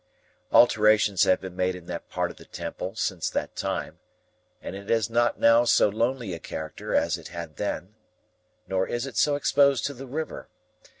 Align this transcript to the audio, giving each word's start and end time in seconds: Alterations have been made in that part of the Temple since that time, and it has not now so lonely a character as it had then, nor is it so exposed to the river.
Alterations 0.51 1.25
have 1.25 1.39
been 1.39 1.55
made 1.55 1.75
in 1.75 1.85
that 1.85 2.09
part 2.09 2.31
of 2.31 2.37
the 2.37 2.45
Temple 2.45 2.95
since 2.95 3.29
that 3.29 3.55
time, 3.55 3.99
and 4.59 4.75
it 4.75 4.89
has 4.89 5.11
not 5.11 5.39
now 5.39 5.63
so 5.63 5.89
lonely 5.89 6.33
a 6.33 6.39
character 6.39 6.95
as 6.95 7.19
it 7.19 7.27
had 7.27 7.57
then, 7.57 7.93
nor 8.67 8.87
is 8.87 9.05
it 9.05 9.15
so 9.15 9.35
exposed 9.35 9.85
to 9.85 9.93
the 9.93 10.07
river. 10.07 10.49